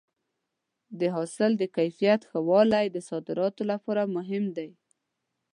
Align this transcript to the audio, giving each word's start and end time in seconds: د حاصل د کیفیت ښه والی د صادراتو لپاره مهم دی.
د 0.99 1.01
حاصل 1.15 1.51
د 1.57 1.63
کیفیت 1.75 2.21
ښه 2.29 2.39
والی 2.49 2.85
د 2.91 2.97
صادراتو 3.09 3.61
لپاره 3.71 4.11
مهم 4.15 4.45
دی. 4.57 4.69